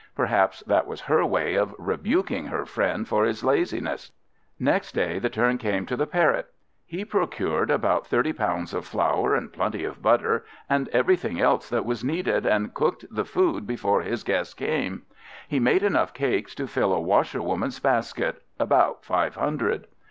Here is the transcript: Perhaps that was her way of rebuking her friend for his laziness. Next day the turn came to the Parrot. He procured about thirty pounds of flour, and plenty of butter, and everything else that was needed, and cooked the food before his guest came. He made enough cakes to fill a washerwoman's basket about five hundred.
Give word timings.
Perhaps 0.15 0.61
that 0.61 0.87
was 0.87 1.01
her 1.01 1.23
way 1.23 1.53
of 1.53 1.75
rebuking 1.77 2.47
her 2.47 2.65
friend 2.65 3.07
for 3.07 3.23
his 3.23 3.43
laziness. 3.43 4.11
Next 4.57 4.93
day 4.93 5.19
the 5.19 5.29
turn 5.29 5.59
came 5.59 5.85
to 5.85 5.95
the 5.95 6.07
Parrot. 6.07 6.47
He 6.87 7.05
procured 7.05 7.69
about 7.69 8.07
thirty 8.07 8.33
pounds 8.33 8.73
of 8.73 8.87
flour, 8.87 9.35
and 9.35 9.53
plenty 9.53 9.83
of 9.83 10.01
butter, 10.01 10.43
and 10.67 10.89
everything 10.89 11.39
else 11.39 11.69
that 11.69 11.85
was 11.85 12.03
needed, 12.03 12.47
and 12.47 12.73
cooked 12.73 13.05
the 13.11 13.25
food 13.25 13.67
before 13.67 14.01
his 14.01 14.23
guest 14.23 14.57
came. 14.57 15.03
He 15.47 15.59
made 15.59 15.83
enough 15.83 16.15
cakes 16.15 16.55
to 16.55 16.65
fill 16.65 16.93
a 16.93 16.99
washerwoman's 16.99 17.79
basket 17.79 18.41
about 18.59 19.05
five 19.05 19.35
hundred. 19.35 19.85